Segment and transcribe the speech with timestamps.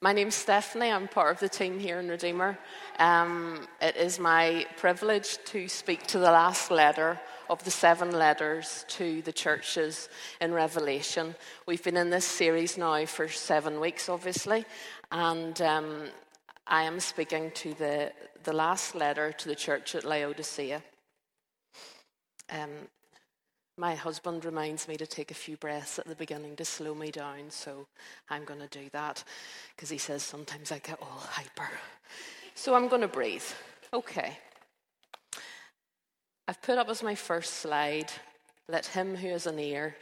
[0.00, 0.92] My name's Stephanie.
[0.92, 2.56] I'm part of the team here in Redeemer.
[3.00, 7.18] Um, it is my privilege to speak to the last letter
[7.50, 10.08] of the seven letters to the churches
[10.40, 11.34] in Revelation.
[11.66, 14.64] We've been in this series now for seven weeks, obviously,
[15.10, 16.04] and um,
[16.68, 18.12] I am speaking to the,
[18.44, 20.80] the last letter to the church at Laodicea.
[22.50, 22.70] Um,
[23.78, 27.10] my husband reminds me to take a few breaths at the beginning to slow me
[27.10, 27.86] down, so
[28.28, 29.22] I'm going to do that
[29.74, 31.70] because he says sometimes I get all hyper.
[32.54, 33.44] So I'm going to breathe.
[33.92, 34.36] Okay.
[36.48, 38.10] I've put up as my first slide
[38.68, 39.96] let him who has an ear,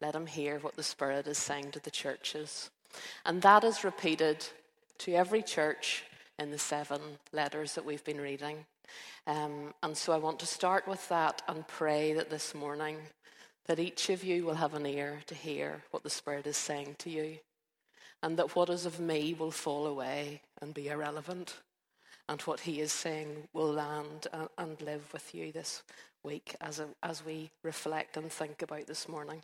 [0.00, 2.70] let him hear what the Spirit is saying to the churches.
[3.24, 4.46] And that is repeated
[4.98, 6.04] to every church
[6.38, 7.00] in the seven
[7.32, 8.66] letters that we've been reading.
[9.26, 12.96] Um, and so I want to start with that and pray that this morning
[13.70, 16.96] that each of you will have an ear to hear what the Spirit is saying
[16.98, 17.38] to you,
[18.20, 21.54] and that what is of me will fall away and be irrelevant,
[22.28, 24.26] and what He is saying will land
[24.58, 25.84] and live with you this
[26.24, 29.40] week as, a, as we reflect and think about this morning.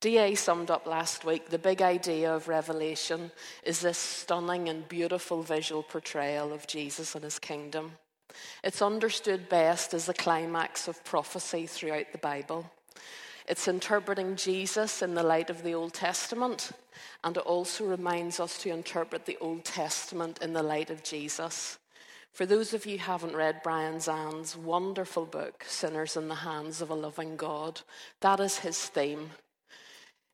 [0.00, 3.30] DA summed up last week the big idea of Revelation
[3.62, 7.92] is this stunning and beautiful visual portrayal of Jesus and his kingdom.
[8.64, 12.68] It's understood best as the climax of prophecy throughout the Bible.
[13.48, 16.72] It's interpreting Jesus in the light of the Old Testament,
[17.22, 21.78] and it also reminds us to interpret the Old Testament in the light of Jesus.
[22.32, 26.80] For those of you who haven't read Brian Zahnd's wonderful book, Sinners in the Hands
[26.80, 27.82] of a Loving God,
[28.20, 29.30] that is his theme.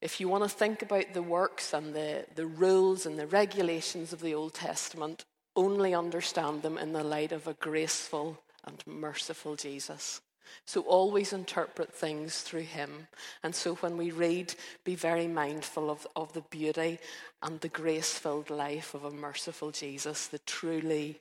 [0.00, 4.14] If you want to think about the works and the, the rules and the regulations
[4.14, 9.54] of the Old Testament, only understand them in the light of a graceful and merciful
[9.54, 10.22] Jesus.
[10.64, 13.08] So always interpret things through him.
[13.42, 14.54] And so when we read,
[14.84, 16.98] be very mindful of, of the beauty
[17.42, 21.18] and the grace filled life of a merciful Jesus, the truly,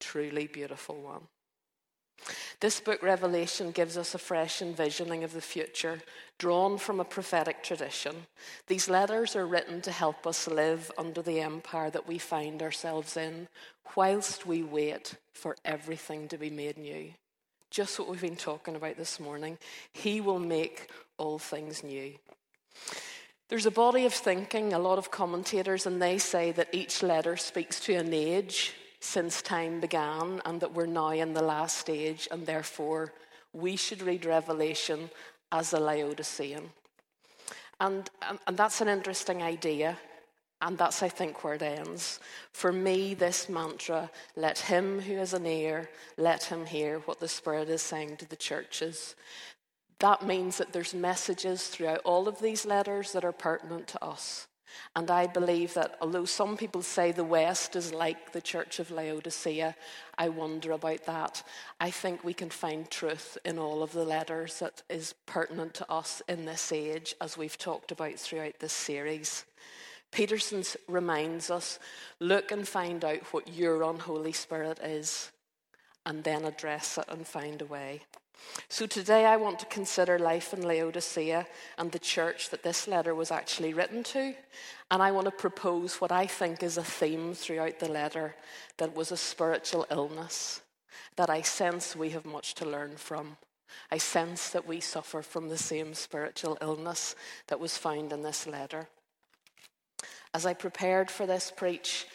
[0.00, 1.22] truly beautiful one.
[2.60, 6.00] This book, Revelation, gives us a fresh envisioning of the future,
[6.38, 8.14] drawn from a prophetic tradition.
[8.66, 13.16] These letters are written to help us live under the empire that we find ourselves
[13.16, 13.48] in,
[13.96, 17.12] whilst we wait for everything to be made new
[17.74, 19.58] just what we've been talking about this morning.
[19.92, 22.12] He will make all things new.
[23.48, 27.36] There's a body of thinking, a lot of commentators, and they say that each letter
[27.36, 32.28] speaks to an age since time began, and that we're now in the last stage,
[32.30, 33.12] and therefore
[33.52, 35.10] we should read Revelation
[35.50, 36.70] as a Laodicean.
[37.80, 39.98] And, and, and that's an interesting idea
[40.60, 42.20] and that's, I think, where it ends.
[42.52, 47.28] For me, this mantra, let him who has an ear, let him hear what the
[47.28, 49.14] Spirit is saying to the churches.
[49.98, 54.46] That means that there's messages throughout all of these letters that are pertinent to us.
[54.96, 58.90] And I believe that although some people say the West is like the Church of
[58.90, 59.76] Laodicea,
[60.18, 61.42] I wonder about that.
[61.80, 65.90] I think we can find truth in all of the letters that is pertinent to
[65.90, 69.44] us in this age, as we've talked about throughout this series.
[70.14, 71.80] Peterson reminds us
[72.20, 75.32] look and find out what your unholy spirit is,
[76.06, 78.02] and then address it and find a way.
[78.68, 81.46] So today I want to consider life in Laodicea
[81.78, 84.34] and the church that this letter was actually written to.
[84.90, 88.36] And I want to propose what I think is a theme throughout the letter
[88.76, 90.60] that was a spiritual illness
[91.16, 93.36] that I sense we have much to learn from.
[93.90, 97.16] I sense that we suffer from the same spiritual illness
[97.48, 98.88] that was found in this letter.
[100.34, 102.06] As I prepared for this preach,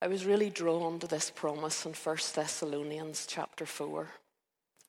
[0.00, 4.08] I was really drawn to this promise in 1 Thessalonians chapter 4.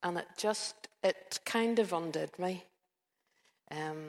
[0.04, 2.64] And it just, it kind of undid me.
[3.70, 4.06] Um,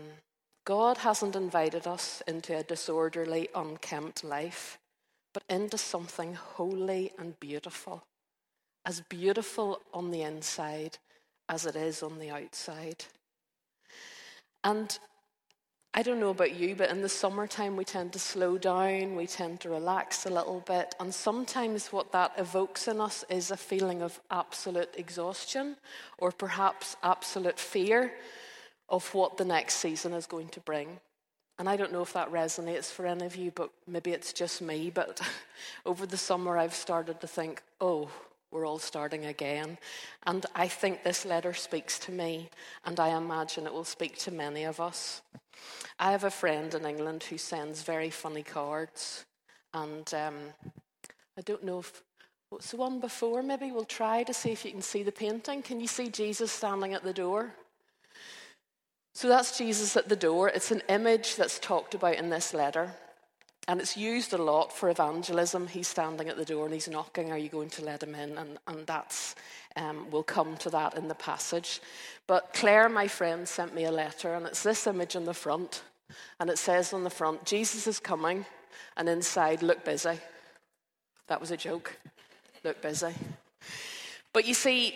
[0.64, 4.78] God hasn't invited us into a disorderly, unkempt life,
[5.34, 8.04] but into something holy and beautiful.
[8.86, 10.98] As beautiful on the inside
[11.48, 13.04] as it is on the outside.
[14.62, 14.96] And
[15.92, 19.26] I don't know about you, but in the summertime we tend to slow down, we
[19.26, 23.56] tend to relax a little bit, and sometimes what that evokes in us is a
[23.56, 25.76] feeling of absolute exhaustion
[26.18, 28.12] or perhaps absolute fear
[28.88, 31.00] of what the next season is going to bring.
[31.58, 34.62] And I don't know if that resonates for any of you, but maybe it's just
[34.62, 34.90] me.
[34.90, 35.20] But
[35.84, 38.10] over the summer, I've started to think, oh,
[38.50, 39.78] we're all starting again.
[40.26, 42.50] And I think this letter speaks to me,
[42.84, 45.22] and I imagine it will speak to many of us.
[45.98, 49.24] I have a friend in England who sends very funny cards,
[49.72, 50.36] and um,
[51.38, 52.02] I don't know if
[52.48, 53.42] what's the one before.
[53.42, 55.62] Maybe we'll try to see if you can see the painting.
[55.62, 57.54] Can you see Jesus standing at the door?
[59.14, 60.48] So that's Jesus at the door.
[60.48, 62.92] It's an image that's talked about in this letter.
[63.68, 65.66] And it's used a lot for evangelism.
[65.66, 67.30] He's standing at the door and he's knocking.
[67.30, 68.36] Are you going to let him in?
[68.38, 69.34] And, and that's,
[69.76, 71.80] um, we'll come to that in the passage.
[72.26, 75.82] But Claire, my friend, sent me a letter, and it's this image in the front.
[76.40, 78.44] And it says on the front, Jesus is coming,
[78.96, 80.18] and inside, look busy.
[81.28, 81.96] That was a joke.
[82.64, 83.14] Look busy.
[84.32, 84.94] But you see,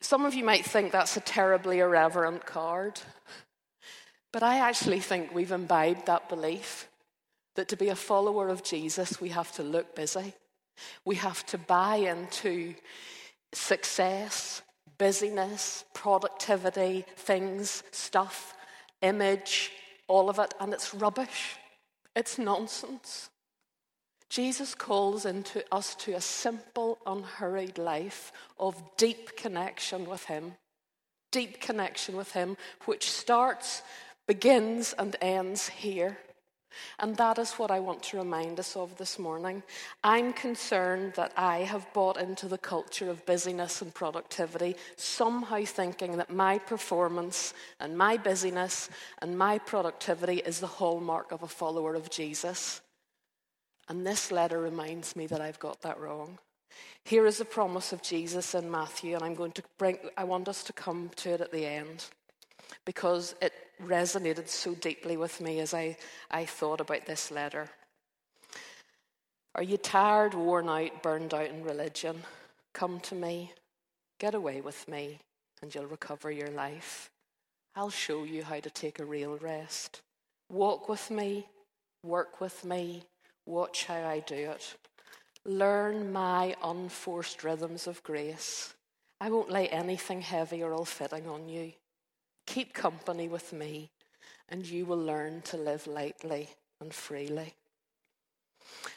[0.00, 3.00] some of you might think that's a terribly irreverent card.
[4.32, 6.89] But I actually think we've imbibed that belief
[7.56, 10.34] that to be a follower of Jesus, we have to look busy.
[11.04, 12.74] We have to buy into
[13.52, 14.62] success,
[14.98, 18.54] busyness, productivity, things, stuff,
[19.02, 19.72] image,
[20.08, 21.56] all of it, and it's rubbish.
[22.14, 23.30] It's nonsense.
[24.28, 30.54] Jesus calls into us to a simple, unhurried life of deep connection with Him.
[31.32, 33.82] Deep connection with Him, which starts,
[34.28, 36.18] begins, and ends here.
[36.98, 39.62] And that is what I want to remind us of this morning.
[40.04, 46.16] I'm concerned that I have bought into the culture of busyness and productivity, somehow thinking
[46.16, 48.88] that my performance and my busyness
[49.18, 52.80] and my productivity is the hallmark of a follower of Jesus.
[53.88, 56.38] And this letter reminds me that I've got that wrong.
[57.04, 60.48] Here is a promise of Jesus in Matthew, and I'm going to bring, I want
[60.48, 62.04] us to come to it at the end
[62.84, 63.52] because it
[63.86, 65.96] resonated so deeply with me as I,
[66.30, 67.70] I thought about this letter.
[69.54, 72.22] Are you tired, worn out, burned out in religion?
[72.72, 73.52] Come to me,
[74.18, 75.18] get away with me,
[75.60, 77.10] and you'll recover your life.
[77.74, 80.02] I'll show you how to take a real rest.
[80.48, 81.46] Walk with me,
[82.02, 83.04] work with me,
[83.46, 84.74] watch how I do it.
[85.44, 88.74] Learn my unforced rhythms of grace.
[89.20, 91.72] I won't lay anything heavy or ill fitting on you.
[92.46, 93.90] Keep company with me,
[94.48, 96.48] and you will learn to live lightly
[96.80, 97.54] and freely.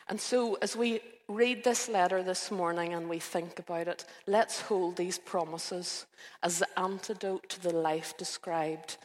[0.07, 4.61] And so, as we read this letter this morning and we think about it, let's
[4.61, 6.05] hold these promises
[6.41, 8.97] as the antidote to the life described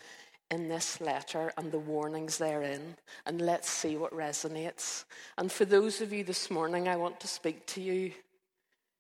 [0.50, 2.96] in this letter and the warnings therein,
[3.26, 5.05] and let's see what resonates.
[5.37, 8.12] And for those of you this morning, I want to speak to you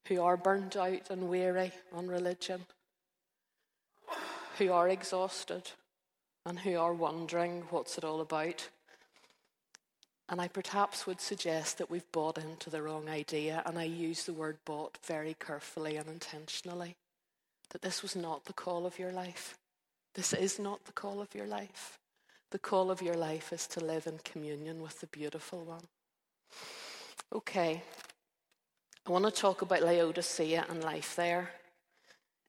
[0.06, 2.64] who are burnt out and weary on religion
[4.58, 5.70] who are exhausted
[6.44, 8.68] and who are wondering what's it all about.
[10.28, 14.24] And I perhaps would suggest that we've bought into the wrong idea, and I use
[14.24, 16.96] the word bought very carefully and intentionally.
[17.70, 19.56] That this was not the call of your life.
[20.14, 21.98] This is not the call of your life.
[22.50, 25.86] The call of your life is to live in communion with the beautiful one.
[27.32, 27.82] Okay,
[29.06, 31.50] I want to talk about Laodicea and life there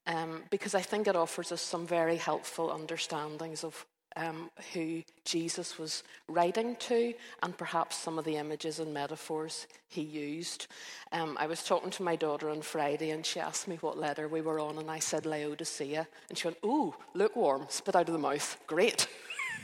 [0.06, 3.86] um, because I think it offers us some very helpful understandings of
[4.16, 10.02] um, who Jesus was writing to and perhaps some of the images and metaphors he
[10.02, 10.66] used.
[11.12, 14.28] Um, I was talking to my daughter on Friday and she asked me what letter
[14.28, 16.08] we were on, and I said Laodicea.
[16.28, 18.58] And she went, Ooh, lukewarm, spit out of the mouth.
[18.66, 19.06] Great.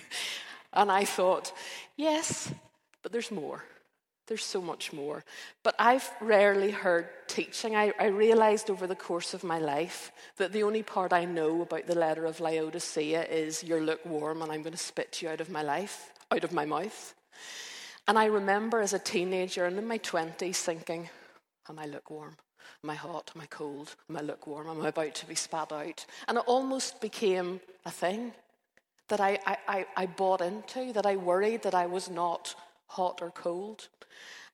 [0.72, 1.52] and I thought,
[1.96, 2.52] Yes,
[3.02, 3.64] but there's more.
[4.26, 5.24] There's so much more.
[5.62, 7.76] But I've rarely heard teaching.
[7.76, 11.62] I, I, realized over the course of my life that the only part I know
[11.62, 15.40] about the letter of Laodicea is you're lukewarm and I'm going to spit you out
[15.40, 17.14] of my life, out of my mouth.
[18.08, 21.08] And I remember as a teenager and in my 20s thinking,
[21.68, 22.36] Am I lukewarm?
[22.84, 23.32] Am I hot?
[23.34, 23.94] Am I cold?
[24.08, 24.68] Am I lukewarm?
[24.68, 26.06] Am I about to be spat out?
[26.28, 28.32] And it almost became a thing
[29.08, 32.54] that I, I, I bought into, that I worried that I was not
[32.86, 33.88] hot or cold.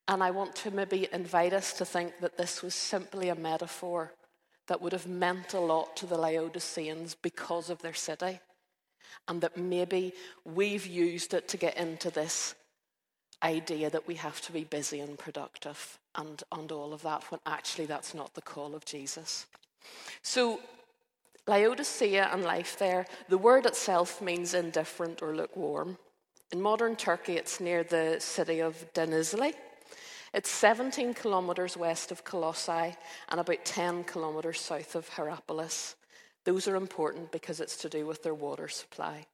[0.09, 4.13] And I want to maybe invite us to think that this was simply a metaphor
[4.69, 8.41] that would have meant a lot to the Laodiceans because of their city.
[9.29, 12.55] And that maybe we've used it to get into this
[13.43, 17.41] idea that we have to be busy and productive and, and all of that, when
[17.47, 19.47] actually that's not the call of Jesus.
[20.23, 20.61] So,
[21.47, 25.99] Laodicea and life there, the word itself means indifferent or lukewarm.
[26.53, 29.55] In modern Turkey, it's near the city of Denizli.
[30.35, 32.95] It's 17 kilometres west of Colossae
[33.31, 35.97] and about 10 kilometres south of Hierapolis.
[36.45, 39.25] Those are important because it's to do with their water supply.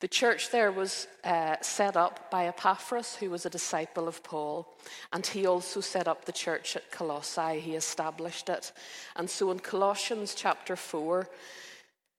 [0.00, 4.74] The church there was uh, set up by Epaphras, who was a disciple of Paul,
[5.12, 7.60] and he also set up the church at Colossae.
[7.60, 8.72] He established it.
[9.14, 11.28] And so in Colossians chapter 4,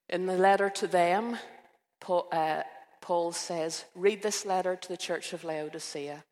[0.07, 1.37] in the letter to them,
[1.99, 2.61] Paul, uh,
[3.01, 6.23] Paul says, Read this letter to the church of Laodicea.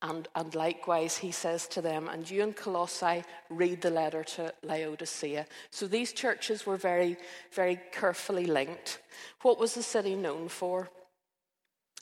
[0.00, 4.54] And, and likewise, he says to them, and you in Colossae, read the letter to
[4.62, 5.46] Laodicea.
[5.70, 7.16] So these churches were very,
[7.52, 9.00] very carefully linked.
[9.42, 10.88] What was the city known for?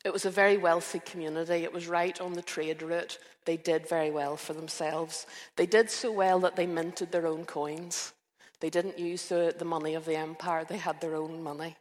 [0.04, 1.64] It was a very wealthy community.
[1.64, 3.18] It was right on the trade route.
[3.46, 5.26] They did very well for themselves.
[5.56, 8.12] They did so well that they minted their own coins.
[8.60, 11.76] They didn't use the, the money of the empire, they had their own money.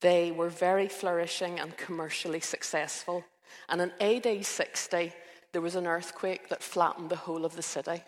[0.00, 3.24] They were very flourishing and commercially successful.
[3.68, 5.12] And in AD 60,
[5.52, 8.02] there was an earthquake that flattened the whole of the city.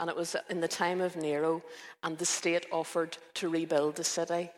[0.00, 1.62] And it was in the time of Nero,
[2.02, 4.50] and the state offered to rebuild the city.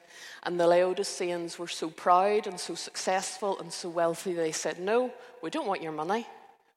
[0.44, 5.12] And the Laodiceans were so proud and so successful and so wealthy, they said, No,
[5.42, 6.26] we don't want your money.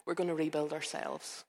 [0.06, 1.46] We're going to rebuild ourselves.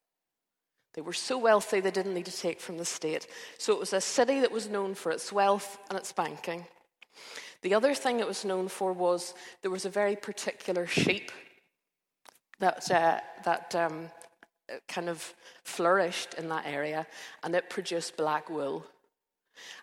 [0.95, 3.26] They were so wealthy they didn't need to take from the state.
[3.59, 6.67] So it was a city that was known for its wealth and its banking.
[7.62, 11.31] The other thing it was known for was there was a very particular sheep
[12.59, 14.11] that, uh, that um,
[14.88, 17.07] kind of flourished in that area,
[17.43, 18.87] and it produced black wool.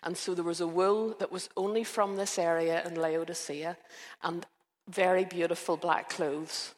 [0.02, 3.76] And so there was a wool that was only from this area in Laodicea,
[4.22, 4.46] and
[4.88, 6.74] very beautiful black clothes.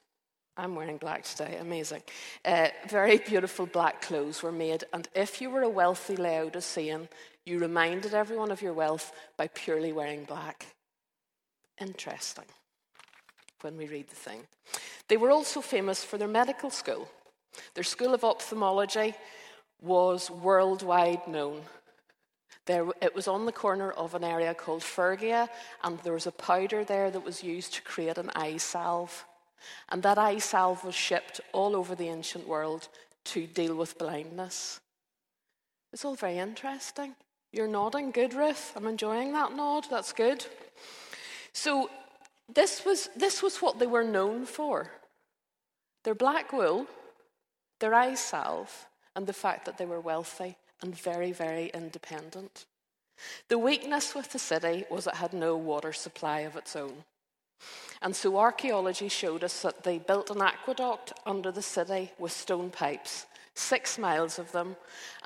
[0.56, 2.02] I'm wearing black today, amazing.
[2.44, 7.08] Uh, very beautiful black clothes were made, and if you were a wealthy Laodicean,
[7.46, 10.66] you reminded everyone of your wealth by purely wearing black.
[11.80, 12.44] Interesting
[13.62, 14.40] when we read the thing.
[15.08, 17.08] They were also famous for their medical school.
[17.74, 19.14] Their school of ophthalmology
[19.80, 21.62] was worldwide known.
[22.66, 25.48] There, it was on the corner of an area called Phrygia,
[25.82, 29.24] and there was a powder there that was used to create an eye salve.
[29.88, 32.88] And that eye salve was shipped all over the ancient world
[33.24, 34.80] to deal with blindness.
[35.92, 37.14] It's all very interesting.
[37.52, 38.12] You're nodding.
[38.12, 38.72] Good, Ruth.
[38.76, 39.86] I'm enjoying that nod.
[39.90, 40.46] That's good.
[41.52, 41.90] So,
[42.52, 44.90] this was, this was what they were known for
[46.02, 46.86] their black wool,
[47.78, 52.64] their eye salve, and the fact that they were wealthy and very, very independent.
[53.48, 57.04] The weakness with the city was it had no water supply of its own.
[58.00, 62.70] And so archaeology showed us that they built an aqueduct under the city with stone
[62.70, 64.76] pipes, six miles of them,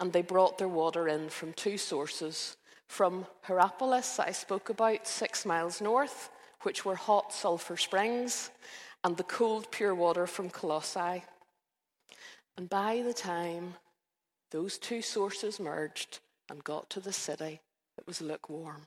[0.01, 2.57] and they brought their water in from two sources
[2.89, 6.31] from Hierapolis, that I spoke about, six miles north,
[6.63, 8.51] which were hot sulphur springs,
[9.03, 11.25] and the cold pure water from Colossae.
[12.57, 13.75] And by the time
[14.51, 17.61] those two sources merged and got to the city,
[17.99, 18.87] it was lukewarm.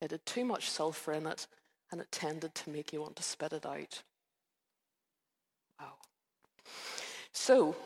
[0.00, 1.46] It had too much sulphur in it,
[1.90, 4.02] and it tended to make you want to spit it out.
[5.80, 5.92] Wow.
[7.32, 7.76] So,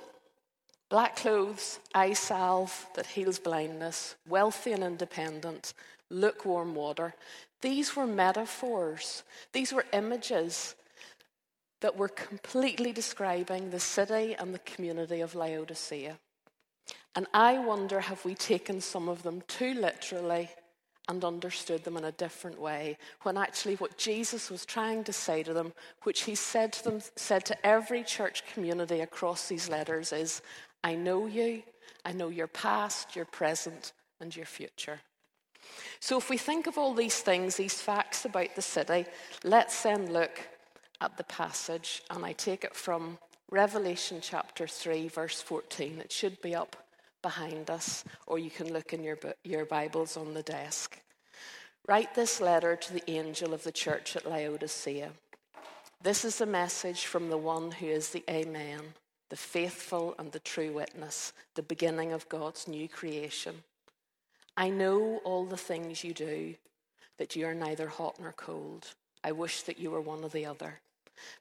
[0.89, 5.75] black clothes, eye salve that heals blindness, wealthy and independent,
[6.11, 7.15] lukewarm water.
[7.61, 10.75] These were metaphors, these were images
[11.81, 16.17] that were completely describing the city and the community of Laodicea.
[17.15, 20.51] And I wonder have we taken some of them too literally
[21.09, 25.43] and understood them in a different way when actually what Jesus was trying to say
[25.43, 30.13] to them, which he said to them, said to every church community across these letters
[30.13, 30.43] is,
[30.87, 31.65] I know you,
[32.05, 35.01] I know your past, your present, and your future.
[35.99, 39.07] So if we think of all these things, these facts about the city,
[39.43, 40.39] let's then look
[41.01, 43.19] at the passage, and I take it from
[43.51, 45.99] Revelation chapter 3, verse 14.
[45.99, 46.77] It should be up
[47.21, 51.01] behind us, or you can look in your, your Bibles on the desk.
[51.89, 55.11] Write this letter to the angel of the church at Laodicea.
[56.01, 58.95] This is the message from the one who is the Amen,
[59.29, 63.63] the faithful and the true witness, the beginning of God's new creation.
[64.57, 66.55] I know all the things you do,
[67.19, 68.95] that you are neither hot nor cold.
[69.25, 70.81] I wish that you were one or the other.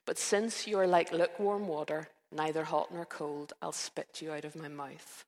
[0.04, 4.44] But since you are like lukewarm water, neither hot nor cold, I'll spit you out
[4.44, 5.24] of my mouth.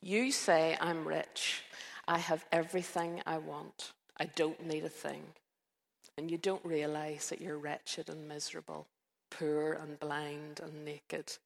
[0.00, 1.62] You say, I'm rich.
[2.06, 3.92] I have everything I want.
[4.18, 5.22] I don't need a thing.
[6.16, 8.86] And you don't realize that you're wretched and miserable,
[9.30, 11.36] poor and blind and naked.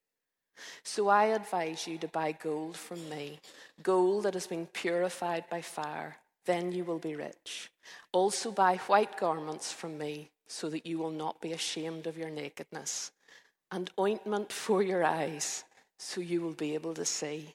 [0.83, 3.41] So I advise you to buy gold from me,
[3.83, 6.17] gold that has been purified by fire.
[6.45, 7.71] Then you will be rich.
[8.13, 12.31] Also buy white garments from me, so that you will not be ashamed of your
[12.31, 13.13] nakedness,
[13.71, 15.65] and ointment for your eyes,
[15.99, 17.55] so you will be able to see.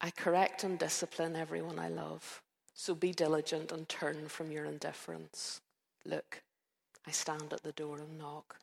[0.00, 2.42] I correct and discipline everyone I love,
[2.74, 5.60] so be diligent and turn from your indifference.
[6.04, 6.42] Look,
[7.06, 8.56] I stand at the door and knock.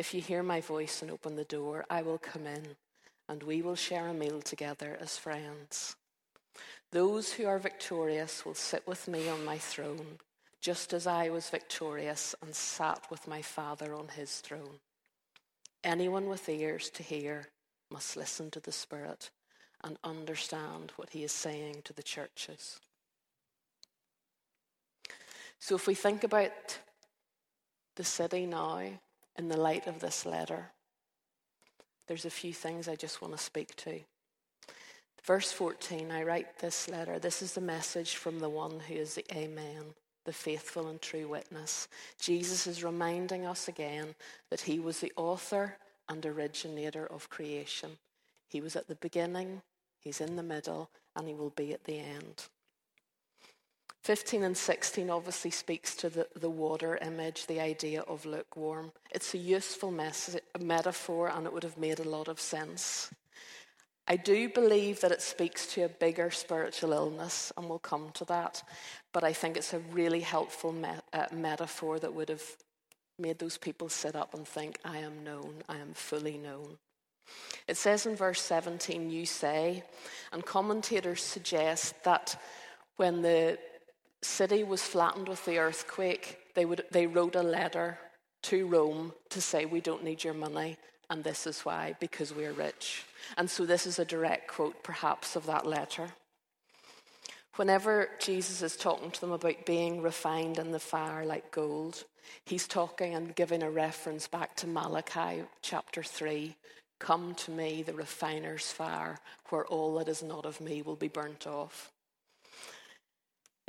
[0.00, 2.68] If you hear my voice and open the door, I will come in,
[3.28, 5.94] and we will share a meal together as friends.
[6.90, 10.16] Those who are victorious will sit with me on my throne,
[10.58, 14.78] just as I was victorious and sat with my Father on his throne.
[15.84, 17.48] Anyone with ears to hear
[17.90, 19.28] must listen to the Spirit
[19.84, 22.80] and understand what he is saying to the churches.
[25.58, 26.78] So, if we think about
[27.96, 28.92] the city now
[29.40, 30.70] in the light of this letter,
[32.06, 34.00] there's a few things I just want to speak to.
[35.24, 37.18] Verse 14, I write this letter.
[37.18, 39.94] This is the message from the one who is the Amen,
[40.26, 41.88] the faithful and true witness.
[42.20, 44.14] Jesus is reminding us again
[44.50, 47.92] that he was the author and originator of creation.
[48.46, 49.62] He was at the beginning,
[50.00, 52.44] he's in the middle, and he will be at the end.
[54.02, 58.92] 15 and 16 obviously speaks to the, the water image, the idea of lukewarm.
[59.10, 59.92] It's a useful
[60.58, 63.10] metaphor and it would have made a lot of sense.
[64.08, 68.24] I do believe that it speaks to a bigger spiritual illness, and we'll come to
[68.24, 68.60] that.
[69.12, 72.42] But I think it's a really helpful me- uh, metaphor that would have
[73.20, 76.78] made those people sit up and think, I am known, I am fully known.
[77.68, 79.84] It says in verse 17, you say,
[80.32, 82.40] and commentators suggest that
[82.96, 83.58] when the
[84.22, 87.98] city was flattened with the earthquake, they, would, they wrote a letter
[88.42, 90.76] to Rome to say, We don't need your money,
[91.08, 93.04] and this is why, because we're rich.
[93.36, 96.08] And so this is a direct quote, perhaps, of that letter.
[97.56, 102.04] Whenever Jesus is talking to them about being refined in the fire like gold,
[102.46, 106.56] he's talking and giving a reference back to Malachi chapter 3
[107.00, 111.08] Come to me, the refiner's fire, where all that is not of me will be
[111.08, 111.90] burnt off.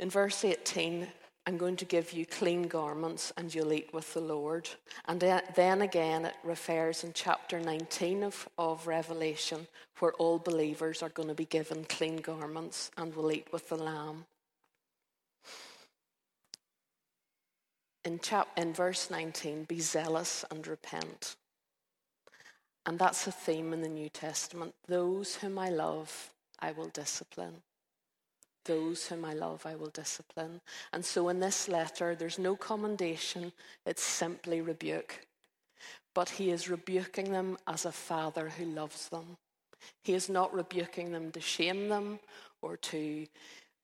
[0.02, 1.06] In verse 18,
[1.46, 4.68] I'm going to give you clean garments and you'll eat with the Lord.
[5.06, 5.20] And
[5.54, 9.68] then again, it refers in chapter 19 of, of Revelation,
[10.00, 13.76] where all believers are going to be given clean garments and will eat with the
[13.76, 14.24] Lamb.
[18.04, 21.36] In, chap, in verse 19, be zealous and repent.
[22.86, 24.74] And that's a theme in the New Testament.
[24.88, 27.62] Those whom I love, I will discipline.
[28.64, 30.60] Those whom I love, I will discipline.
[30.92, 33.52] And so in this letter, there's no commendation,
[33.86, 35.26] it's simply rebuke.
[36.14, 39.36] But he is rebuking them as a father who loves them.
[40.02, 42.20] He is not rebuking them to shame them
[42.60, 43.26] or to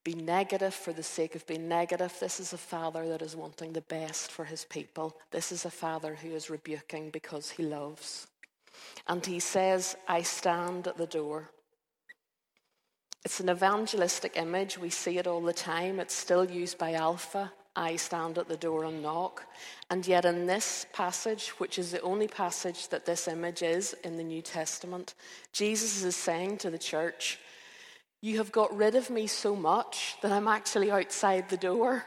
[0.04, 2.16] be negative for the sake of being negative.
[2.20, 5.16] This is a father that is wanting the best for his people.
[5.30, 8.26] This is a father who is rebuking because he loves.
[9.06, 11.50] And he says, I stand at the door.
[13.24, 14.78] It's an evangelistic image.
[14.78, 16.00] We see it all the time.
[16.00, 17.52] It's still used by Alpha.
[17.74, 19.44] I stand at the door and knock.
[19.90, 24.16] And yet, in this passage, which is the only passage that this image is in
[24.16, 25.14] the New Testament,
[25.52, 27.38] Jesus is saying to the church,
[28.20, 32.04] You have got rid of me so much that I'm actually outside the door.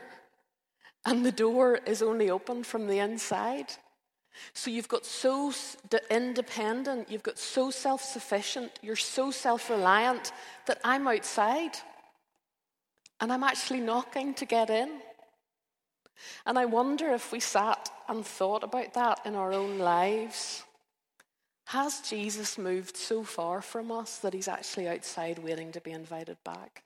[1.05, 3.67] And the door is only open from the inside.
[4.53, 5.53] So you've got so
[6.09, 10.31] independent, you've got so self sufficient, you're so self reliant
[10.67, 11.77] that I'm outside
[13.19, 14.89] and I'm actually knocking to get in.
[16.45, 20.63] And I wonder if we sat and thought about that in our own lives.
[21.65, 26.37] Has Jesus moved so far from us that he's actually outside waiting to be invited
[26.43, 26.83] back?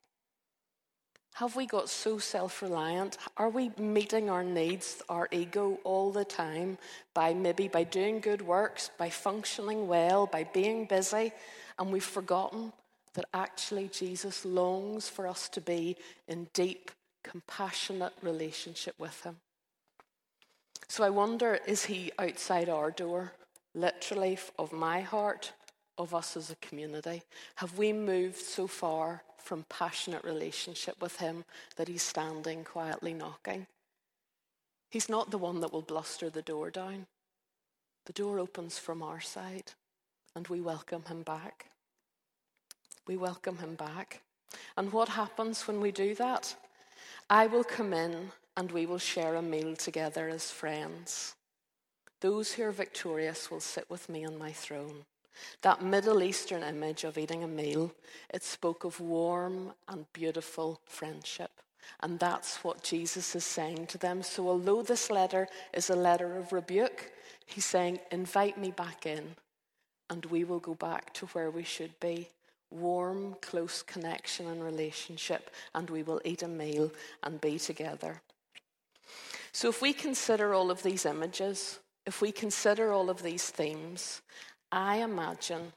[1.35, 3.17] Have we got so self reliant?
[3.35, 6.77] Are we meeting our needs, our ego all the time
[7.13, 11.33] by maybe by doing good works, by functioning well, by being busy,
[11.77, 12.71] and we've forgotten
[13.15, 15.97] that actually Jesus longs for us to be
[16.29, 16.89] in deep,
[17.21, 19.35] compassionate relationship with Him?
[20.87, 23.33] So I wonder is He outside our door,
[23.73, 25.51] literally, of my heart,
[25.97, 27.23] of us as a community?
[27.55, 33.67] Have we moved so far from passionate relationship with Him that He's standing quietly knocking.
[34.89, 37.05] He's not the one that will bluster the door down.
[38.05, 39.73] The door opens from our side,
[40.35, 41.67] and we welcome Him back.
[43.07, 44.21] We welcome Him back.
[44.77, 46.55] And what happens when we do that?
[47.29, 51.35] I will come in and we will share a meal together as friends.
[52.21, 55.05] Those who are victorious will sit with me on my throne.
[55.61, 57.93] That Middle Eastern image of eating a meal,
[58.33, 61.51] it spoke of warm and beautiful friendship.
[62.01, 64.23] And that's what Jesus is saying to them.
[64.23, 67.11] So, although this letter is a letter of rebuke,
[67.45, 69.35] he's saying, Invite me back in,
[70.09, 72.29] and we will go back to where we should be
[72.71, 76.91] warm, close connection and relationship, and we will eat a meal
[77.23, 78.21] and be together.
[79.51, 84.21] So, if we consider all of these images, if we consider all of these themes,
[84.71, 85.73] I imagine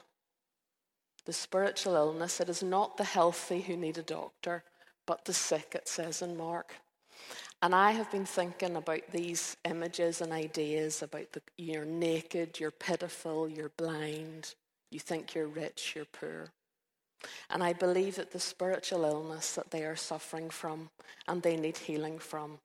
[1.25, 4.63] the spiritual illness, it is not the healthy who need a doctor,
[5.05, 6.73] but the sick, it says in Mark.
[7.61, 12.71] And I have been thinking about these images and ideas about the, you're naked, you're
[12.71, 14.55] pitiful, you're blind,
[14.91, 16.47] you think you're rich, you're poor.
[17.49, 20.89] And I believe that the spiritual illness that they are suffering from
[21.27, 22.59] and they need healing from,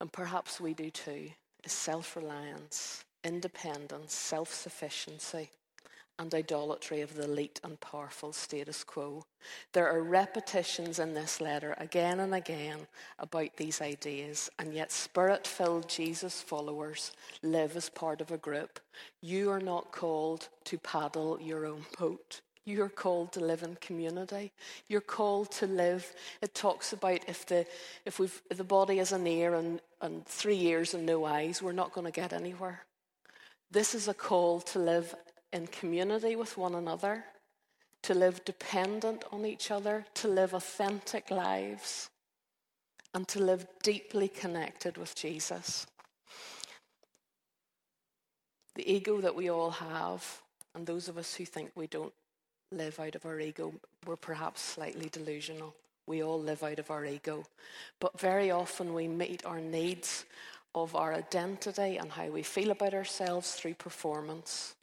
[0.00, 1.30] and perhaps we do too,
[1.64, 5.50] is self reliance, independence, self sufficiency,
[6.18, 9.24] and idolatry of the elite and powerful status quo.
[9.72, 12.86] There are repetitions in this letter again and again
[13.18, 17.12] about these ideas, and yet spirit filled Jesus followers
[17.42, 18.80] live as part of a group.
[19.20, 22.40] You are not called to paddle your own boat.
[22.64, 24.52] You're called to live in community.
[24.88, 26.12] You're called to live.
[26.42, 27.64] It talks about if the
[28.04, 31.62] if we've if the body is an ear and, and three ears and no eyes,
[31.62, 32.80] we're not going to get anywhere.
[33.70, 35.14] This is a call to live
[35.52, 37.24] in community with one another,
[38.02, 42.10] to live dependent on each other, to live authentic lives,
[43.14, 45.86] and to live deeply connected with Jesus.
[48.74, 50.42] The ego that we all have,
[50.74, 52.12] and those of us who think we don't
[52.72, 53.72] live out of our ego.
[54.06, 55.74] We're perhaps slightly delusional.
[56.06, 57.44] We all live out of our ego.
[58.00, 60.24] But very often we meet our needs
[60.76, 64.74] of our identity and how we feel about ourselves through performance.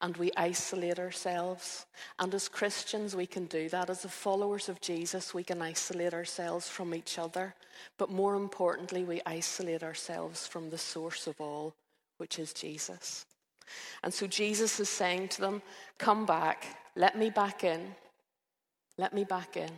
[0.00, 1.86] And we isolate ourselves.
[2.18, 3.90] And as Christians, we can do that.
[3.90, 7.54] As the followers of Jesus, we can isolate ourselves from each other.
[7.98, 11.74] But more importantly, we isolate ourselves from the source of all,
[12.16, 13.26] which is Jesus.
[14.02, 15.62] And so Jesus is saying to them,
[15.98, 16.64] Come back,
[16.96, 17.94] let me back in,
[18.98, 19.70] let me back in.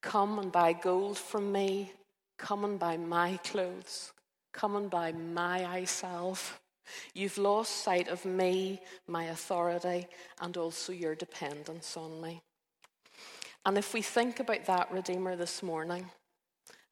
[0.00, 1.92] Come and buy gold from me,
[2.38, 4.12] come and buy my clothes,
[4.56, 6.58] come and buy my salve.
[7.14, 10.08] You've lost sight of me, my authority,
[10.40, 12.40] and also your dependence on me.
[13.64, 16.10] And if we think about that Redeemer this morning,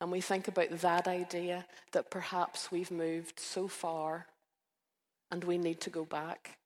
[0.00, 4.26] and we think about that idea that perhaps we've moved so far
[5.30, 6.58] and we need to go back.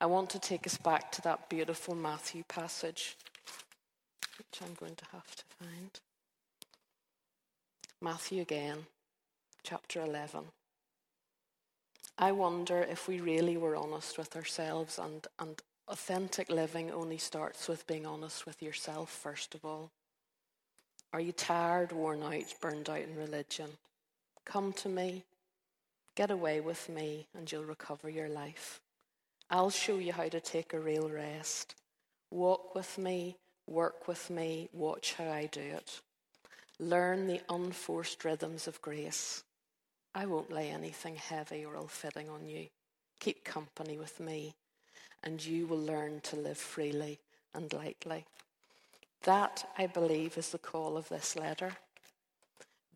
[0.00, 3.16] I want to take us back to that beautiful Matthew passage,
[4.38, 6.00] which I'm going to have to find.
[8.00, 8.86] Matthew again,
[9.68, 10.44] chapter 11.
[12.16, 17.66] I wonder if we really were honest with ourselves, and, and authentic living only starts
[17.66, 19.90] with being honest with yourself, first of all.
[21.12, 23.70] Are you tired, worn out, burned out in religion?
[24.44, 25.24] Come to me.
[26.14, 28.80] Get away with me and you'll recover your life.
[29.50, 31.74] I'll show you how to take a real rest.
[32.30, 36.00] Walk with me, work with me, watch how I do it.
[36.78, 39.42] Learn the unforced rhythms of grace.
[40.16, 42.68] I won't lay anything heavy or ill fitting on you.
[43.20, 44.54] Keep company with me,
[45.22, 47.18] and you will learn to live freely
[47.54, 48.24] and lightly.
[49.24, 51.72] That, I believe, is the call of this letter.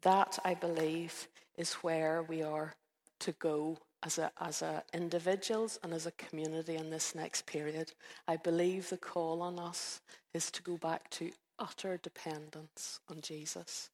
[0.00, 1.28] That, I believe,
[1.58, 2.72] is where we are
[3.18, 7.92] to go as a, as a individuals and as a community in this next period.
[8.28, 10.00] I believe the call on us
[10.32, 13.90] is to go back to utter dependence on Jesus.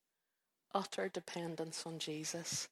[0.73, 2.69] Utter dependence on Jesus.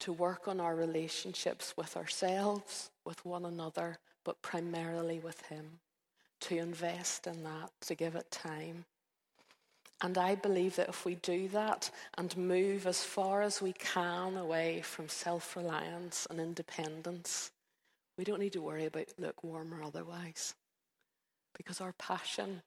[0.00, 5.78] To work on our relationships with ourselves, with one another, but primarily with Him.
[6.40, 8.84] To invest in that, to give it time.
[10.02, 14.36] And I believe that if we do that and move as far as we can
[14.36, 17.50] away from self reliance and independence,
[18.18, 20.54] we don't need to worry about lukewarm or otherwise.
[21.56, 22.60] Because our passion,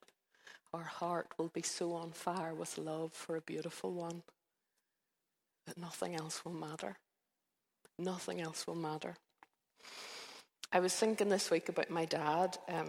[0.74, 4.22] our heart will be so on fire with love for a beautiful one
[5.66, 6.96] that nothing else will matter.
[8.00, 9.14] Nothing else will matter.
[10.72, 12.88] I was thinking this week about my dad, um,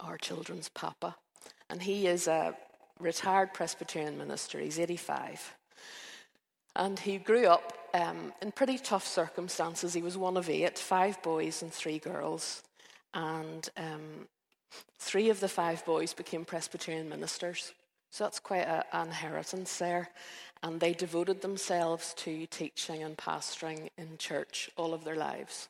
[0.00, 1.16] our children's papa,
[1.68, 2.56] and he is a
[2.98, 4.58] retired Presbyterian minister.
[4.58, 5.54] He's 85.
[6.76, 9.92] And he grew up um, in pretty tough circumstances.
[9.92, 12.62] He was one of eight, five boys and three girls.
[13.12, 14.28] And um,
[14.98, 17.74] three of the five boys became Presbyterian ministers.
[18.10, 20.08] So that's quite a, an inheritance there.
[20.62, 25.68] And they devoted themselves to teaching and pastoring in church all of their lives.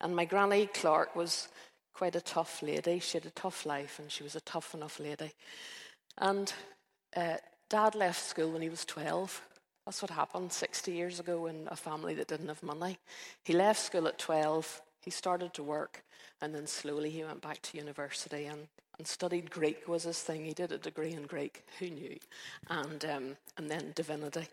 [0.00, 1.48] And my granny Clark was
[1.92, 2.98] quite a tough lady.
[2.98, 5.32] She had a tough life and she was a tough enough lady.
[6.18, 6.52] And
[7.16, 7.36] uh,
[7.68, 9.42] dad left school when he was 12.
[9.84, 12.98] That's what happened 60 years ago in a family that didn't have money.
[13.44, 16.02] He left school at 12, he started to work,
[16.42, 18.66] and then slowly he went back to university and,
[18.98, 20.44] and studied Greek was his thing.
[20.44, 22.16] He did a degree in Greek, who knew?
[22.68, 24.48] And, um, and then divinity.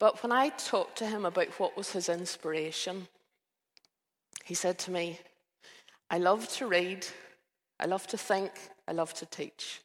[0.00, 3.06] But when I talked to him about what was his inspiration,
[4.44, 5.20] he said to me,
[6.10, 7.06] I love to read,
[7.78, 8.50] I love to think,
[8.88, 9.82] I love to teach.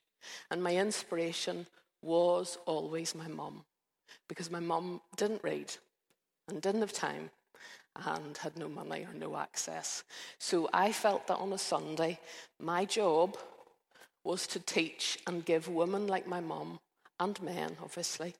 [0.49, 1.67] And my inspiration
[2.01, 3.65] was always my mum,
[4.27, 5.75] because my mum didn't read
[6.47, 7.29] and didn't have time
[8.05, 10.03] and had no money or no access.
[10.39, 12.19] So I felt that on a Sunday,
[12.59, 13.37] my job
[14.23, 16.79] was to teach and give women like my mum,
[17.19, 18.35] and men obviously,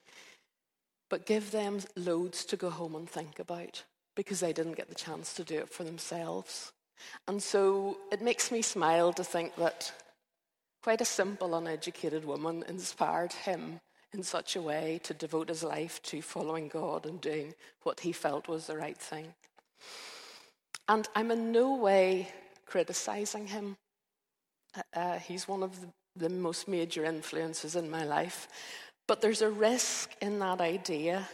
[1.10, 3.84] but give them loads to go home and think about
[4.16, 6.72] because they didn't get the chance to do it for themselves.
[7.28, 9.94] And so it makes me smile to think that
[10.84, 13.80] quite a simple, uneducated woman inspired him
[14.14, 18.12] in such a way to devote his life to following God and doing what he
[18.12, 19.34] felt was the right thing.
[20.88, 22.30] And I'm in no way
[22.66, 23.78] criticizing him.
[24.76, 28.48] Uh, uh he's one of the, the most major influences in my life.
[29.08, 31.28] But there's a risk in that idea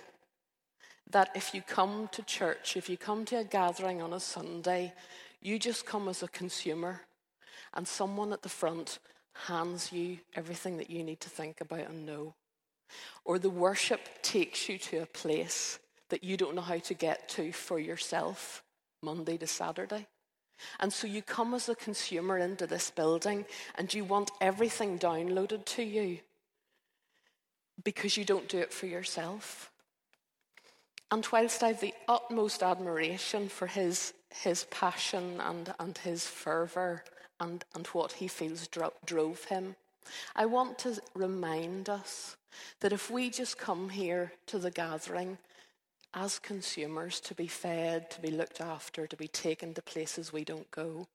[1.10, 4.94] that if you come to church, if you come to a gathering on a Sunday,
[5.42, 7.02] you just come as a consumer
[7.74, 9.00] and someone at the front
[9.48, 12.34] hands you everything that you need to think about and know.
[13.26, 17.30] Or the worship takes you to a place that you don't know how to get
[17.30, 18.64] to for yourself
[19.02, 20.08] Monday to Saturday.
[20.80, 25.66] And so you come as a consumer into this building and you want everything downloaded
[25.66, 26.20] to you
[27.84, 29.72] because you don't do it for yourself.
[31.12, 37.04] And whilst I've the utmost admiration for his, his passion and, and his fervour
[37.40, 39.76] and, and what he feels dro- drove him,
[40.36, 42.38] I want to remind us
[42.82, 45.38] that if we just come here to the gathering
[46.14, 50.44] as consumers to be fed, to be looked after, to be taken to places we
[50.44, 51.08] don't go,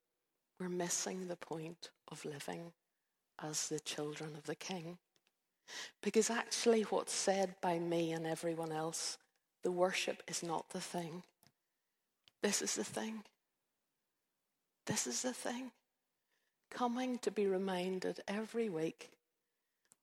[0.58, 2.72] we're missing the point of living
[3.42, 4.98] as the children of the King.
[6.02, 9.18] Because actually, what's said by me and everyone else,
[9.62, 11.22] the worship is not the thing.
[12.42, 13.22] This is the thing.
[14.86, 15.70] This is the thing.
[16.70, 19.10] Coming to be reminded every week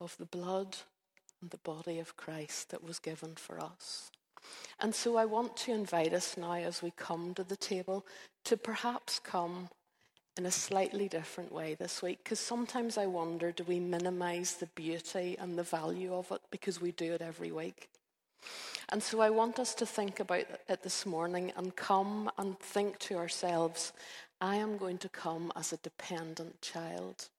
[0.02, 0.78] of the blood
[1.42, 4.12] and the body of Christ that was given for us.
[4.80, 8.06] And so I want to invite us now as we come to the table
[8.44, 9.70] to perhaps come
[10.38, 14.68] in a slightly different way this week because sometimes I wonder do we minimize the
[14.68, 17.90] beauty and the value of it because we do it every week?
[18.90, 23.00] And so I want us to think about it this morning and come and think
[23.00, 23.94] to ourselves
[24.42, 27.30] I am going to come as a dependent child.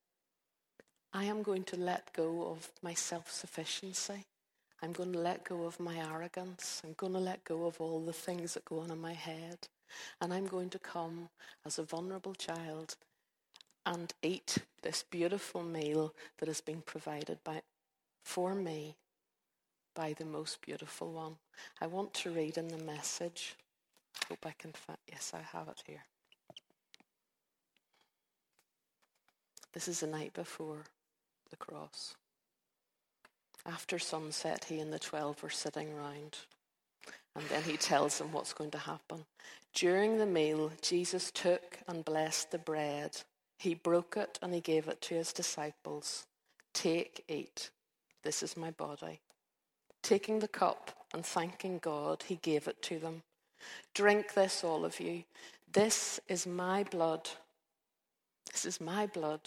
[1.12, 4.24] I am going to let go of my self sufficiency.
[4.82, 6.82] I'm going to let go of my arrogance.
[6.84, 9.68] I'm going to let go of all the things that go on in my head.
[10.20, 11.28] And I'm going to come
[11.64, 12.96] as a vulnerable child
[13.84, 17.62] and eat this beautiful meal that has been provided by,
[18.24, 18.96] for me
[19.94, 21.36] by the most beautiful one.
[21.80, 23.54] I want to read in the message.
[24.28, 24.98] Hope I can find.
[25.08, 26.04] Yes, I have it here.
[29.76, 30.84] This is the night before
[31.50, 32.14] the cross.
[33.66, 36.38] After sunset, he and the twelve were sitting round.
[37.34, 39.26] And then he tells them what's going to happen.
[39.74, 43.20] During the meal, Jesus took and blessed the bread.
[43.58, 46.24] He broke it and he gave it to his disciples.
[46.72, 47.68] Take, eat.
[48.24, 49.20] This is my body.
[50.02, 53.24] Taking the cup and thanking God, he gave it to them.
[53.92, 55.24] Drink this, all of you.
[55.70, 57.28] This is my blood.
[58.50, 59.40] This is my blood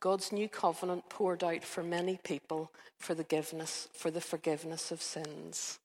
[0.00, 5.02] God's new covenant poured out for many people for the forgiveness, for the forgiveness of
[5.02, 5.78] sins.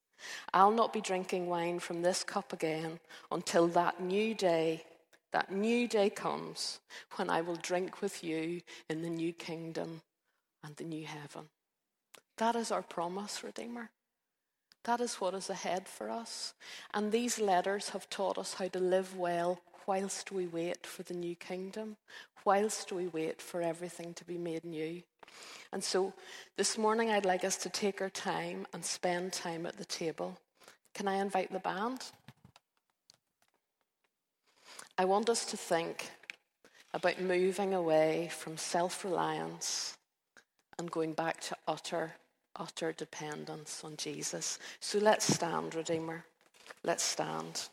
[0.54, 3.00] I'll not be drinking wine from this cup again
[3.32, 4.84] until that new day,
[5.32, 6.80] that new day comes
[7.16, 10.02] when I will drink with you in the new kingdom
[10.64, 11.50] and the new heaven.
[12.38, 13.90] That is our promise, Redeemer.
[14.86, 16.54] That is what is ahead for us.
[16.94, 21.14] And these letters have taught us how to live well whilst we wait for the
[21.14, 21.98] new kingdom,
[22.46, 25.02] whilst we wait for everything to be made new.
[25.72, 26.14] And so
[26.58, 30.38] this morning, I'd like us to take our time and spend time at the table.
[30.94, 32.04] Can I invite the band?
[34.98, 36.12] I want us to think
[36.94, 39.98] about moving away from self reliance
[40.78, 42.14] and going back to utter,
[42.56, 44.60] utter dependence on Jesus.
[44.80, 46.26] So let's stand, Redeemer.
[46.84, 47.70] Let's stand.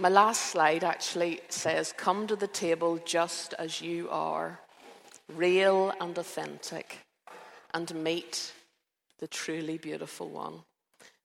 [0.00, 4.58] My last slide actually says, Come to the table just as you are,
[5.28, 7.00] real and authentic,
[7.74, 8.54] and meet
[9.18, 10.62] the truly beautiful one.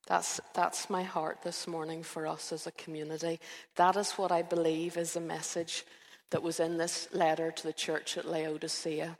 [0.07, 3.39] That's, that's my heart this morning for us as a community.
[3.77, 5.85] That is what I believe is the message
[6.31, 9.17] that was in this letter to the church at Laodicea.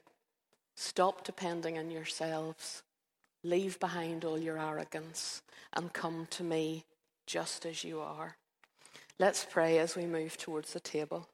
[0.76, 2.84] Stop depending on yourselves,
[3.42, 5.42] leave behind all your arrogance,
[5.72, 6.84] and come to me
[7.26, 8.36] just as you are.
[9.18, 11.30] Let's pray as we move towards the table.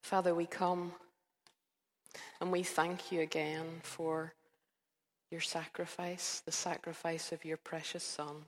[0.00, 0.92] Father, we come
[2.40, 4.34] and we thank you again for
[5.32, 8.44] your sacrifice, the sacrifice of your precious Son,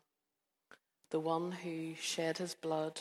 [1.11, 3.01] the one who shed his blood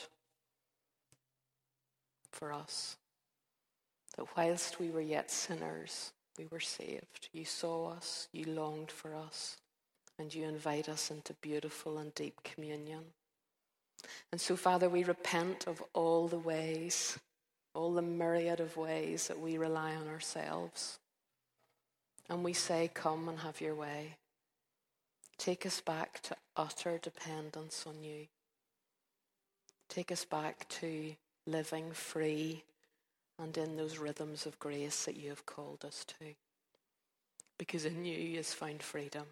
[2.31, 2.97] for us.
[4.17, 7.29] That whilst we were yet sinners, we were saved.
[7.31, 9.57] You saw us, you longed for us,
[10.19, 13.03] and you invite us into beautiful and deep communion.
[14.31, 17.17] And so, Father, we repent of all the ways,
[17.73, 20.99] all the myriad of ways that we rely on ourselves.
[22.29, 24.17] And we say, Come and have your way.
[25.37, 28.27] Take us back to utter dependence on you.
[29.87, 31.15] Take us back to
[31.47, 32.63] living free
[33.41, 36.35] and in those rhythms of grace that you have called us to.
[37.57, 39.25] Because in you is found freedom.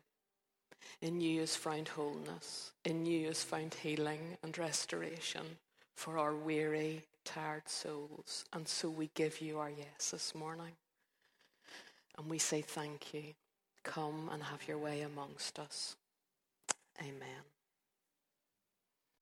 [1.02, 2.72] In you is found wholeness.
[2.86, 5.46] In you is found healing and restoration
[5.96, 8.46] for our weary, tired souls.
[8.54, 10.74] And so we give you our yes this morning.
[12.18, 13.34] And we say thank you.
[13.84, 15.96] Come and have your way amongst us.
[17.00, 17.57] Amen.